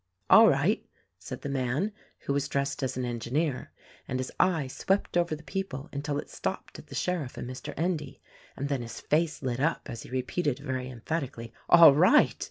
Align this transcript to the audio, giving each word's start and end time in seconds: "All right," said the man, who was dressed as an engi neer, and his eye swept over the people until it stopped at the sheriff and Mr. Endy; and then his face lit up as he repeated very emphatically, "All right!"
"All 0.31 0.49
right," 0.49 0.83
said 1.19 1.41
the 1.43 1.47
man, 1.49 1.91
who 2.21 2.33
was 2.33 2.47
dressed 2.47 2.81
as 2.81 2.97
an 2.97 3.03
engi 3.03 3.31
neer, 3.31 3.71
and 4.07 4.17
his 4.19 4.31
eye 4.39 4.65
swept 4.65 5.15
over 5.15 5.35
the 5.35 5.43
people 5.43 5.89
until 5.93 6.17
it 6.17 6.31
stopped 6.31 6.79
at 6.79 6.87
the 6.87 6.95
sheriff 6.95 7.37
and 7.37 7.47
Mr. 7.47 7.71
Endy; 7.77 8.19
and 8.57 8.67
then 8.67 8.81
his 8.81 8.99
face 8.99 9.43
lit 9.43 9.59
up 9.59 9.81
as 9.91 10.01
he 10.01 10.09
repeated 10.09 10.57
very 10.57 10.89
emphatically, 10.89 11.53
"All 11.69 11.93
right!" 11.93 12.35